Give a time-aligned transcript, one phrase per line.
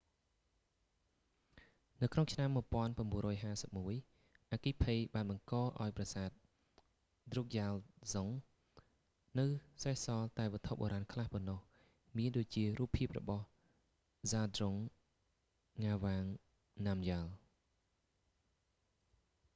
[2.01, 6.29] នៅក្នុងឆ្នាំ 1951 អគ្គិភ័យបានបង្កឱ្យប្រសាទ
[7.31, 7.75] drukgyal
[8.11, 8.31] dzong
[9.37, 9.45] នៅ
[9.83, 11.59] សេសសល់តែវត្ថុបុរាណខ្លះប៉ុណ្ណោះ
[12.17, 13.43] មានដូចជា រូបភាពរបស់
[14.31, 14.77] zhabdrung
[15.81, 16.27] ngawang
[16.85, 17.27] namgyal